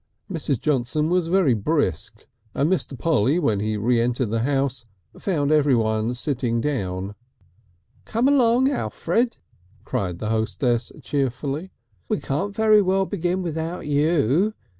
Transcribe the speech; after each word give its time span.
Mrs. 0.31 0.59
Johnson 0.59 1.11
was 1.11 1.27
very 1.27 1.53
brisk, 1.53 2.25
and 2.55 2.71
Mr. 2.71 2.97
Polly, 2.97 3.37
when 3.37 3.59
he 3.59 3.77
re 3.77 4.01
entered 4.01 4.31
the 4.31 4.39
house 4.39 4.83
found 5.19 5.51
everybody 5.51 6.15
sitting 6.15 6.59
down. 6.59 7.13
"Come 8.05 8.27
along, 8.27 8.71
Alfred," 8.71 9.37
cried 9.85 10.17
the 10.17 10.29
hostess 10.29 10.91
cheerfully. 11.03 11.71
"We 12.09 12.19
can't 12.19 12.55
very 12.55 12.81
well 12.81 13.05
begin 13.05 13.43
without 13.43 13.85
you. 13.85 14.55